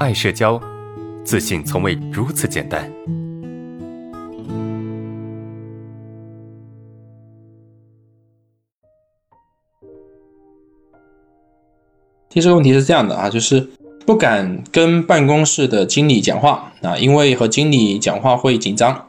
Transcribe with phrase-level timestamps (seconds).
[0.00, 0.60] 爱社交，
[1.24, 2.90] 自信从未如此简单。
[12.28, 13.68] 第四个问题是这样的啊，就是
[14.04, 19.06] 不敢跟办公室的经理讲话啊，因为和经理讲话会紧张，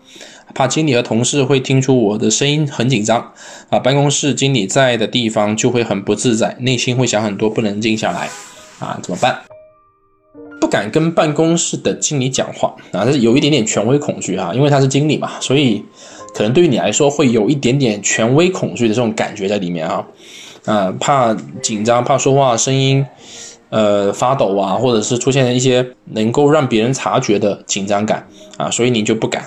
[0.53, 3.33] 怕经理和同事会听出我的声音很紧张
[3.71, 3.79] 啊。
[3.79, 8.29] 办公室经理在的地方就会很不自在，内心会想很多，不能静下来
[8.77, 9.41] 啊，怎么办？
[10.65, 15.85] 不敢跟办公室的经理讲话啊，这是有一点点权威恐惧啊，因为他是经理嘛，所以
[16.33, 20.03] 可能对于你来说会有一点点权威恐惧的这种感觉在里面啊。
[20.65, 21.31] 啊，怕
[21.61, 23.05] 紧张，怕说话声音，
[23.69, 29.43] 呃，发抖啊，或者是出现一些能够让别人察觉的紧张感啊，所以你就不敢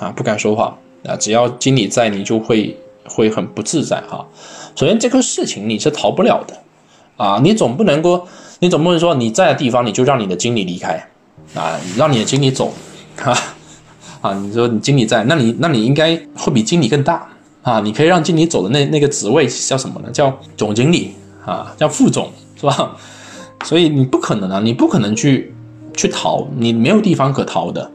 [0.00, 1.14] 啊，不敢说话啊。
[1.14, 4.26] 只要经理在，你就会会很不自在哈。
[4.74, 6.56] 首先，这个事情你是逃不了的
[7.16, 8.26] 啊，你总不能够，
[8.60, 11.08] 你总不能说你在的地方你就让你的经理离开
[11.54, 12.72] 啊，让你的经理走
[13.22, 13.34] 啊
[14.20, 17.26] 啊，你说你经理在，那你那你应该会比经理更大。
[17.62, 20.10] 啊，你可以让经理走的那那个职位叫什么呢？
[20.10, 21.12] 叫总经理
[21.44, 22.96] 啊，叫副总是吧？
[23.66, 25.54] 所以你不可能啊，你不可能去
[25.94, 27.90] 去逃，你没有地方可逃的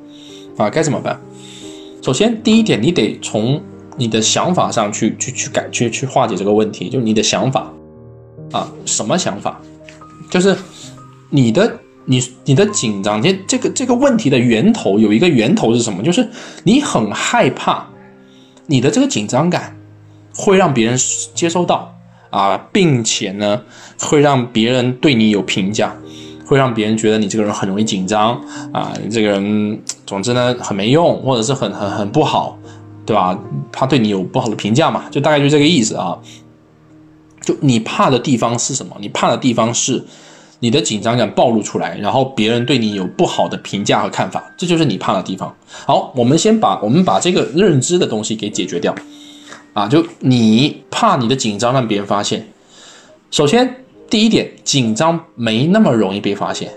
[0.55, 1.19] 啊，该怎么办？
[2.03, 3.59] 首先第一点，你得从
[3.97, 7.67] 你的想法上去去去改去去化解这个问题，就你的想法
[8.51, 9.59] 啊，什么想法？
[10.35, 10.53] 就是
[11.29, 16.03] 你的你你的紧张，这这个这个问题的源头有一个源头是什么？
[16.03, 16.27] 就是
[16.65, 17.87] 你很害怕。
[18.65, 19.77] 你的这个紧张感
[20.35, 20.99] 会让别人
[21.33, 21.89] 接收到
[22.31, 23.61] 啊，并且呢，
[23.97, 25.95] 会让别人对你有评价，
[26.45, 28.33] 会让别人觉得你这个人很容易紧张
[28.73, 32.57] 啊，你这个人总之呢很没用，或者是很很很不好，
[33.05, 33.39] 对吧？
[33.71, 36.17] 他对你有不好的评价嘛，就大概就这个意思啊。
[37.45, 38.97] 就你怕的地方是什么？
[38.99, 40.03] 你怕的地方是。
[40.61, 45.53] 你的紧张感暴露出来，然后别人对你有不好的评价和看法，这就是你怕的地方。
[45.85, 48.95] 好，我们先把我们把这个认知的东西给解决掉，
[49.73, 52.47] 啊，就你怕你的紧张让别人发现。
[53.29, 53.69] 首先，
[54.09, 56.71] 第一点，紧张没那么容易被发现，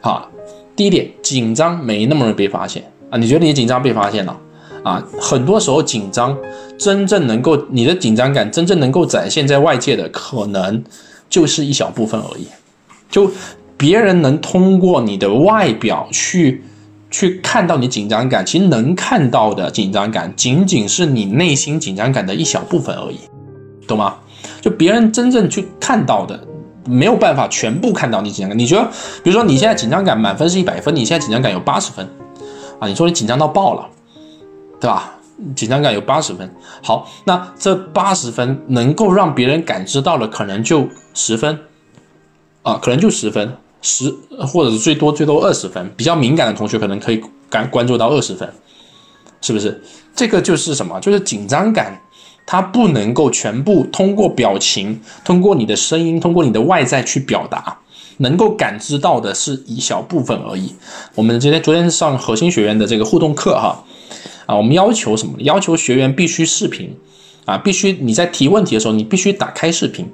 [0.00, 0.26] 啊，
[0.74, 3.18] 第一点，紧张没那么容易被发现啊。
[3.18, 4.36] 你觉得你紧张被发现了？
[4.82, 6.36] 啊，很多时候紧张
[6.78, 10.82] 真正能够你的紧张感真正能够展现在外界的，可能
[11.28, 12.46] 就是一小部分而已。
[13.10, 13.30] 就
[13.76, 16.62] 别人能通过你的外表去
[17.10, 23.18] 去看到你紧张感，其实能看到的紧张感仅仅是你内心紧张感的一小部分而已，
[23.86, 24.16] 懂吗？
[24.60, 26.38] 就别人真正去看到的，
[26.86, 28.58] 没有办法全部看到你紧张感。
[28.58, 28.88] 你觉得，
[29.22, 32.06] 比如说你现在紧张感满分是一百分，你现在紧张感有八十分，
[32.78, 33.86] 啊，你说你紧张到爆了，
[34.80, 35.14] 对吧？
[35.54, 36.50] 紧张感有八十分，
[36.82, 41.58] 好，那这八十分能够让别人感知到的可能就十分。
[42.62, 44.14] 啊，可能就十分，十
[44.46, 45.90] 或者是最多最多二十分。
[45.96, 47.18] 比较敏感的同学可能可以
[47.48, 48.52] 感关注到二十分，
[49.40, 49.82] 是不是？
[50.14, 51.00] 这个就是什么？
[51.00, 51.98] 就是紧张感，
[52.44, 57.78] 它不能够全部通过表情、通过你的声音、通过你的外在去表达，
[58.18, 60.74] 能够感知到的是一小部分而已。
[61.14, 63.82] 我们今天昨天上核心学员的这个互动课哈，
[64.50, 65.34] 啊，我们要求什么？
[65.38, 66.96] 要求学员必须视频，
[67.44, 70.10] 啊，必须你在提问题的时候，你必须打开视频，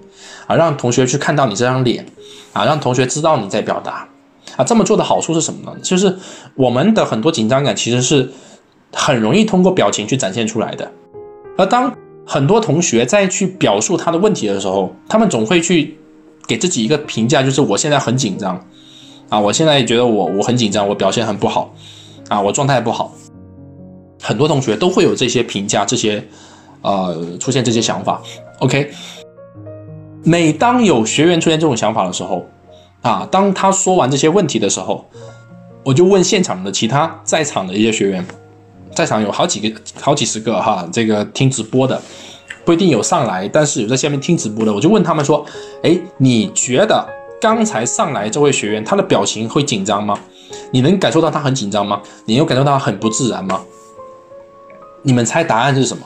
[0.46, 2.04] 啊，让同学去看到你这张脸。
[2.52, 4.08] 啊，让同学知道你在表达，
[4.56, 5.78] 啊，这么做的好处是什么呢？
[5.82, 6.16] 就是
[6.54, 8.32] 我们的很多紧张感其实是
[8.94, 10.90] 很容易通过表情去展现出来的。
[11.58, 15.98] 而当很多同学在去表述他的问题的时候，他们总会去
[16.46, 18.58] 给自己一个评价，就是我现在很紧张，
[19.28, 21.74] 啊，我现在觉得我我很紧张，我表现很不好，
[22.30, 23.12] 啊，我状态不好。
[24.26, 26.22] 很多同学都会有这些评价，这些
[26.82, 28.20] 呃出现这些想法。
[28.58, 28.90] OK。
[30.24, 32.44] 每当有学员出现这种想法的时候，
[33.02, 35.04] 啊，当他说完这些问题的时候，
[35.84, 38.26] 我就问现场的其他在场的一些学员，
[38.92, 42.02] 在场有好几个、好几十个哈，这个听直播的
[42.64, 45.46] 不一定有上来，但是有在下面听直播的，我就问他们说
[45.84, 47.08] ：“哎，你觉得
[47.40, 50.18] 刚才上来这位学员他的表情会紧张吗？
[50.72, 52.02] 你能感受到他很紧张吗？
[52.24, 53.62] 你有感受到他很不自然吗？
[55.06, 56.04] 你们猜答案是什么？”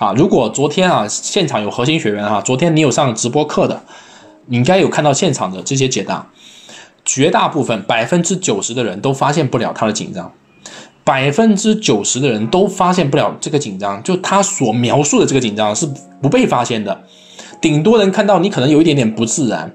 [0.00, 3.80] 啊，如果昨天啊现场有核心学员哈，昨天你有上直播课的，
[4.46, 6.26] 你应该有看到现场的这些解答，
[7.04, 10.32] 绝大部分百分之九十的人都发现不了他的紧张，
[11.04, 15.86] 百分之九十的人都发现不了这个紧张，就他所描述的这个紧张是
[16.22, 16.98] 不被发现的，
[17.60, 19.70] 顶多能看到你可能有一点点不自然，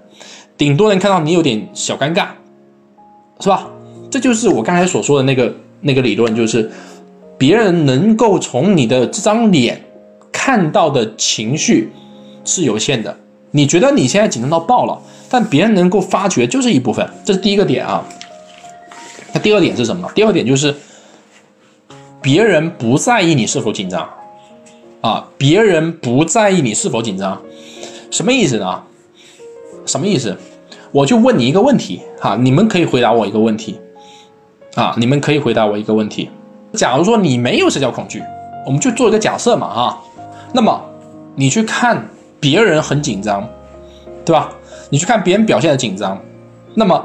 [0.58, 2.30] 顶多能看到你有点小尴尬，
[3.40, 3.70] 是吧？
[4.10, 6.72] 这就是我刚才所说的那个那个理论，就是
[7.38, 9.82] 别人能够从你的这张脸。
[10.38, 11.92] 看到的情绪
[12.44, 13.18] 是有限的，
[13.50, 18.06] 你觉得你现在紧张到爆了，但别人能够发觉就是一部分，这是第一个点啊。
[19.34, 20.08] 那第二点是什么？
[20.14, 20.76] 第二点就是
[22.22, 24.08] 别人不在意你是否紧张
[25.02, 27.42] 啊，别人不在意你是否紧张，
[28.12, 28.84] 什么意思呢？
[29.88, 30.38] 什么意思？
[30.92, 33.80] 我就问你一个问题哈，你们可以回答我一个问题
[34.76, 36.30] 啊，你们可以回答我一个问题。
[36.76, 38.22] 假如说你没有社交恐惧，
[38.66, 40.02] 我们就做一个假设嘛哈，
[40.54, 40.80] 那么
[41.36, 42.08] 你去看
[42.40, 43.48] 别人很紧张，
[44.26, 44.52] 对吧？
[44.90, 46.22] 你去看别人表现的紧张，
[46.76, 47.04] 那么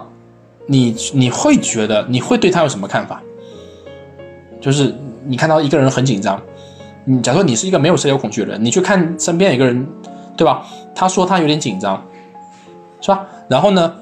[0.67, 3.23] 你你会觉得你会对他有什么看法？
[4.61, 4.95] 就是
[5.27, 6.41] 你看到一个人很紧张，
[7.05, 9.87] 你假如说你是一个没有社交恐惧的人，你去看身边一个人，
[10.37, 10.67] 对吧？
[10.95, 12.03] 他说他有点紧张，
[13.01, 13.27] 是吧？
[13.49, 13.95] 然后呢，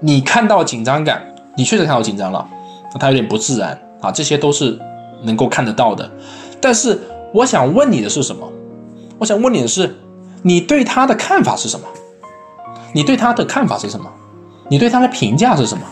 [0.00, 1.22] 你看到紧张感，
[1.56, 2.46] 你确实看到紧张了，
[2.92, 4.78] 那他有点不自然啊，这些都是
[5.22, 6.10] 能够看得到的。
[6.60, 6.98] 但是
[7.32, 8.50] 我想问你的是什么？
[9.18, 9.96] 我想问你的是，
[10.42, 11.86] 你对他的看法是什么？
[12.92, 14.10] 你对他的看法是什么？
[14.68, 15.84] 你对他的评价是什么？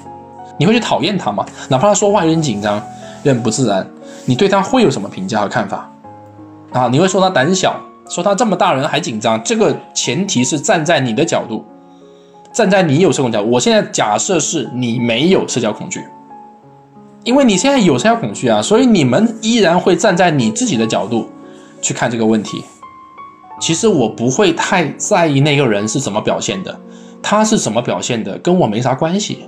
[0.58, 1.44] 你会去讨厌他吗？
[1.68, 2.82] 哪怕他说话有点紧张。
[3.24, 3.84] 有点不自然，
[4.24, 5.90] 你对他会有什么评价和看法
[6.70, 6.86] 啊？
[6.92, 7.74] 你会说他胆小，
[8.08, 9.42] 说他这么大人还紧张？
[9.42, 11.64] 这个前提是站在你的角度，
[12.52, 13.50] 站在你有社恐。
[13.50, 16.04] 我现在假设是你没有社交恐惧，
[17.26, 21.28] 因为你现在有社交恐惧啊，所以你们依然会站在你自己的角度
[21.82, 22.62] 去看这个问题。
[23.60, 26.78] 其实我不会太在意那个人是怎么表现的，
[27.20, 29.40] 他是怎么表现的，跟我没啥关系，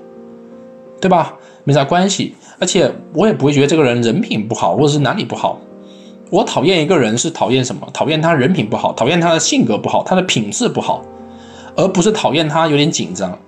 [1.00, 1.36] 对吧？
[1.62, 2.34] 没啥关系。
[2.58, 5.60] 而且我也不会觉得这个人人品不好，或者是哪里不好。
[6.30, 7.88] 我讨厌一个人是讨厌什么？
[7.94, 11.04] 讨厌他人品不好，讨厌他的性格不好，他的品质不好，
[11.76, 13.38] 而不是讨厌他有点紧张。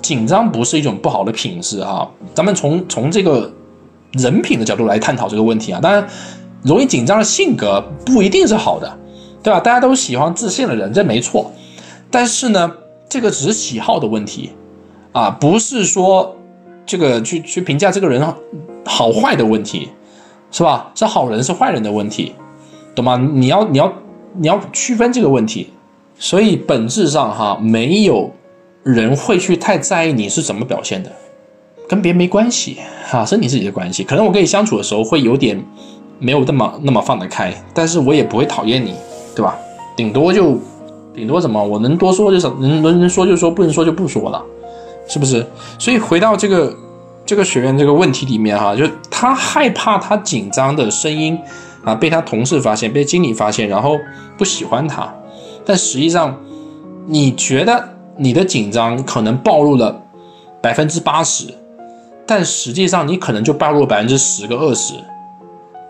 [0.00, 2.08] 紧张不是一种不好的品质啊。
[2.32, 3.52] 咱们从从这个
[4.12, 5.80] 人品的角度来探讨这个问题啊。
[5.80, 6.06] 当然，
[6.62, 8.98] 容易紧张的性格不一定是好的，
[9.42, 9.60] 对吧？
[9.60, 11.52] 大家都喜欢自信的人，这没错。
[12.10, 12.72] 但是呢，
[13.08, 14.52] 这个只是喜好的问题
[15.12, 16.34] 啊，不是说。
[16.90, 18.26] 这个去去评价这个人
[18.82, 19.90] 好坏的问题，
[20.50, 20.90] 是吧？
[20.94, 22.32] 是好人是坏人的问题，
[22.94, 23.18] 懂吗？
[23.34, 23.92] 你要你要
[24.38, 25.68] 你要区分这个问题。
[26.18, 28.32] 所以本质上哈，没有
[28.82, 31.12] 人会去太在意你是怎么表现的，
[31.88, 32.76] 跟别人没关系
[33.08, 34.04] 哈，是你自己的关系。
[34.04, 35.60] 可能我跟你相处的时候会有点
[36.18, 38.94] 没有那么那么放得开，但是我也不会讨厌你，
[39.34, 39.56] 对吧？
[39.96, 40.58] 顶多就
[41.14, 44.44] 顶多怎么，我能多说就是能能能说就说，不能说就不说了。
[45.08, 45.44] 是不是？
[45.78, 46.76] 所以回到这个
[47.24, 51.38] 这个学员这个问题里面哈，就他害怕他紧张的声音
[51.82, 53.96] 啊被他同事发现，被经理发现，然后
[54.36, 55.10] 不喜欢他。
[55.64, 56.38] 但实际上，
[57.06, 57.88] 你觉得
[58.18, 59.98] 你的紧张可能暴露了
[60.60, 61.54] 百分之八十，
[62.28, 64.94] 但实际上你可能就暴露百分之十个二十，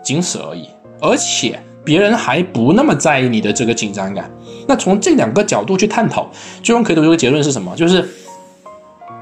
[0.01, 0.67] 仅此而已。
[1.01, 4.31] 而且别人还不那么在意你的这个紧张感。
[4.67, 6.27] 那从这两个角度去探讨，
[6.63, 7.75] 最终可以得出一个结论是什么？
[7.75, 8.09] 就是。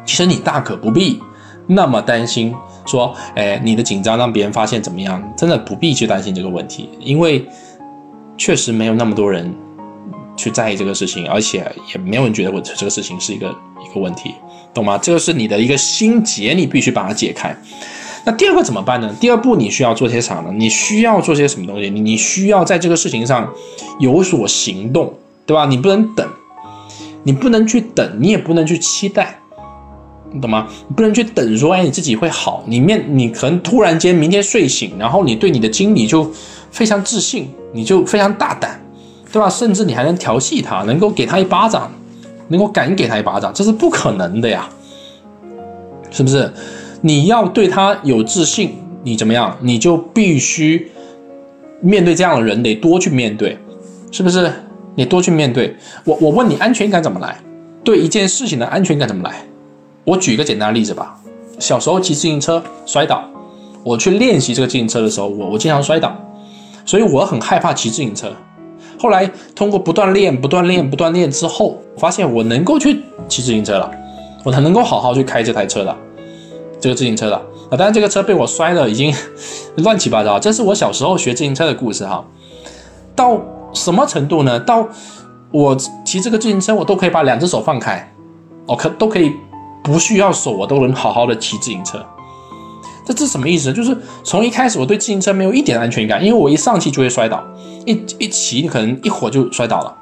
[0.06, 1.22] 其实你大可不必
[1.68, 2.56] 那么担心，
[2.86, 5.22] 说，哎，你的紧张让别人发现怎么样？
[5.36, 7.46] 真的不必去担心这个问题，因为
[8.38, 9.54] 确实没有那么多人
[10.38, 13.54] 去在意这个事情，而且也没有人觉得我这个事情是一个
[13.86, 14.34] 一个问题，
[14.78, 14.98] 懂吗？
[14.98, 17.56] 这个是你的一个心结，你必须把它解开。
[18.26, 19.10] 那第二个怎么办呢？
[19.20, 20.52] 第二步你需要做些啥呢？
[20.54, 21.90] 你需要做些什么东西？
[21.90, 23.52] 你需要在这个事情上
[24.00, 25.14] 有所行动，
[25.46, 25.66] 对吧？
[25.66, 26.28] 你不能等，
[27.24, 29.40] 你不能去等，你也不能去期待。
[30.32, 30.68] 你懂吗？
[30.90, 32.64] 你不能去等说，哎，你自己会好。
[32.68, 36.30] 你面，你可能突然间明天睡醒，然后你对你的经理就
[36.70, 38.80] 非常自信，你就非常大胆，
[39.32, 39.50] 对吧？
[39.50, 41.90] 甚至你还能调戏他，能够给他一巴掌，
[42.48, 44.70] 能够敢给他一巴掌，这是不可能的呀，
[46.12, 46.52] 是不是？
[47.02, 49.56] 你要对他有自信，你怎么样？
[49.62, 50.92] 你就必须
[51.82, 53.58] 面对这样的人，得多去面对，
[54.12, 54.52] 是不是？
[54.96, 55.76] 你多去面对。
[56.06, 57.38] 我我问你，安全感怎么来？
[57.84, 59.46] 对一件事情的安全感怎么来？
[60.04, 61.16] 我举一个简单的例子吧，
[61.60, 63.24] 小时候骑自行车摔倒，
[63.84, 66.16] 我去练习这个自行车的时候，我我经常摔倒，
[66.84, 68.34] 所以我很害怕骑自行车。
[68.98, 73.92] 后来通过不断练、不断练、不断练之后，发现我能够去骑自行车了，
[74.44, 75.96] 我才能够好好去开这台车了，
[76.80, 77.38] 这个自行车了
[77.70, 77.72] 啊！
[77.72, 79.14] 当然这个车被我摔的已经
[79.78, 82.24] 乱七八糟，这是我小时候学自行车的故事哈。
[83.16, 83.40] 到
[83.74, 84.60] 什么程度呢？
[84.60, 84.88] 到
[85.52, 85.76] 我
[86.06, 88.12] 骑这个自行车，我都可以把两只手放开，
[88.66, 89.32] 我可都可以。
[89.84, 92.06] 不需要手，我都能好好的骑自行车。
[93.08, 93.72] 这这什么意思？
[93.72, 97.42] 就是从一开始我对自行车没有一点安全感，因为我一上去就会摔倒，
[97.86, 99.96] 一一骑可能一会儿就摔倒了，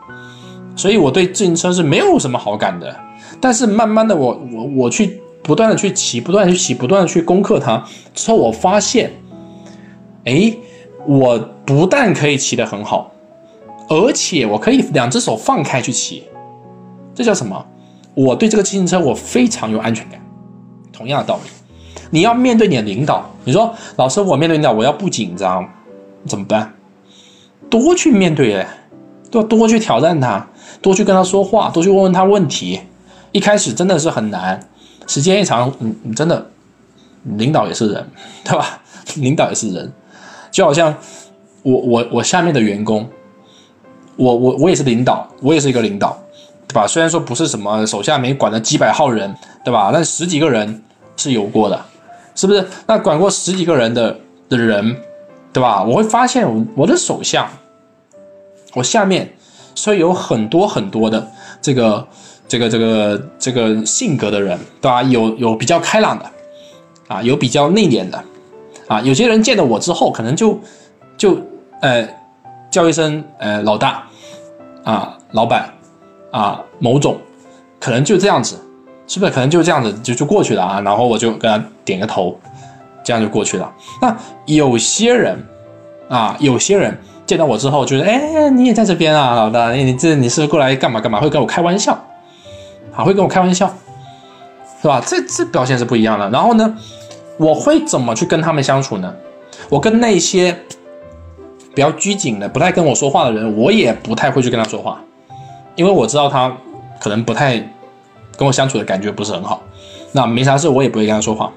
[0.75, 2.95] 所以我对自行车是没有什么好感的。
[3.39, 7.85] 但是慢慢的，我我我去不断的去骑，不断的去骑，不断的去攻克它
[8.15, 9.11] 之后，我发现，
[10.23, 10.51] 哎，
[11.05, 13.11] 我不但可以骑得很好，
[13.87, 16.23] 而且我可以两只手放开去骑，
[17.13, 17.63] 这叫什么？
[18.15, 20.19] 我对这个自行车我非常有安全感，
[20.91, 21.49] 同样的道理，
[22.09, 25.67] 你要面对你的领导，你说老师，我面对领导，我要不紧张
[26.25, 26.73] 怎么办？
[27.69, 28.67] 多去面对哎，
[29.31, 30.47] 多多去挑战他，
[30.81, 32.79] 多去跟他说话，多去问问他问题。
[33.31, 34.57] 一开始真的是很难，
[35.07, 36.49] 时间一长，你你真的，
[37.23, 38.07] 领导也是人，
[38.45, 38.81] 对吧？
[39.15, 39.91] 领导也是人，
[40.51, 40.95] 就好像
[41.63, 43.05] 我我我下面的员工，
[44.15, 46.17] 我我我也是领导，我也是一个领导，
[46.65, 46.87] 对吧？
[46.87, 49.35] 虽然说不是什么手下没管了几百号人，
[49.65, 49.89] 对吧？
[49.91, 50.81] 但十几个人
[51.17, 51.85] 是有过的，
[52.35, 52.65] 是不是？
[52.87, 54.17] 那管过十几个人的
[54.49, 54.95] 的人，
[55.53, 55.83] 对吧？
[55.83, 57.49] 我会发现我我的手下，
[58.73, 59.35] 我下面
[59.73, 61.31] 所以有很多很多的
[61.61, 62.07] 这个。
[62.47, 65.01] 这个这个这个性格的人，对吧？
[65.01, 66.31] 有有比较开朗的，
[67.07, 68.23] 啊，有比较内敛的，
[68.87, 70.59] 啊，有些人见了我之后，可能就
[71.17, 71.39] 就
[71.81, 72.07] 呃
[72.69, 74.03] 叫一声呃老大，
[74.83, 75.73] 啊老板，
[76.29, 77.17] 啊某种，
[77.79, 78.55] 可能就这样子，
[79.07, 79.31] 是不是？
[79.31, 80.81] 可能就这样子就就过去了啊。
[80.81, 82.37] 然后我就跟他点个头，
[83.03, 83.71] 这样就过去了。
[84.01, 85.37] 那有些人
[86.09, 91.19] 啊，有些人见到我之后，就是哎你也在这边啊，老大，你这你是过来干嘛干嘛？
[91.19, 91.97] 会跟我开玩笑。
[92.95, 93.67] 啊会跟我开玩笑，
[94.81, 95.03] 是吧？
[95.05, 96.29] 这这表现是不一样的。
[96.29, 96.77] 然后呢，
[97.37, 99.13] 我会怎么去跟他们相处呢？
[99.67, 100.57] 我跟那些
[101.73, 105.01] 比较拘谨的、不太跟我说话的人，我也不太会去跟他说话，
[105.75, 106.55] 因为我知道他
[107.01, 107.57] 可能不太
[108.37, 109.61] 跟我相处的感觉不是很好。
[110.11, 111.51] 那没啥事，我也不会跟他说话。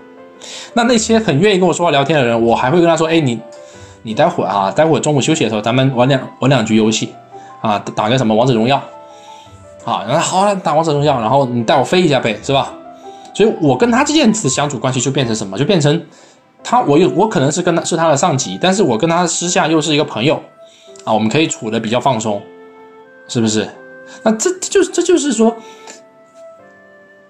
[0.74, 3.40] 那那些很愿意跟我说话聊天的人，我还会跟他说：“哎，你
[4.02, 7.12] 你待会啊，待会中午休息的时候，咱们玩两玩两局游戏
[7.60, 8.82] 啊，打个什么王者荣耀。”
[9.84, 12.72] 啊，然后好打王者荣耀，然后你带我飞一下呗，是吧？
[13.32, 15.56] 所以我跟他之间的相处关系就变成什么？
[15.56, 16.04] 就变成
[16.62, 20.42] 他，我有我可能是跟他是他的上级，但是我跟他私下又是一个朋友
[21.04, 22.42] 啊，我们可以处的比较放松，
[23.28, 23.66] 是不是？
[24.22, 25.56] 那这就这就是说，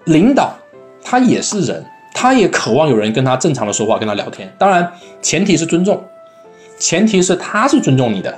[0.05, 0.55] 领导
[1.03, 4.51] 他也是人，他也渴望有人跟他正常的说话，跟他聊天。
[4.57, 4.91] 当然，
[5.21, 6.03] 前提是尊重，
[6.77, 8.37] 前提是他是尊重你的，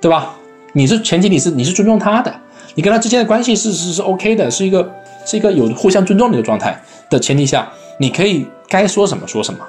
[0.00, 0.34] 对吧？
[0.72, 2.32] 你是前提你是你是尊重他的。
[2.76, 4.88] 你跟他之间的关系是是是 OK 的，是一个
[5.26, 7.68] 是一个有互相尊重的一个状态的前提下，
[7.98, 9.66] 你可以该说什么说什么，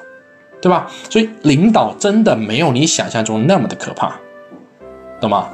[0.61, 0.87] 对吧？
[1.09, 4.15] 所以领导真的没有你想象中那么的可怕，
[5.19, 5.49] 懂吗？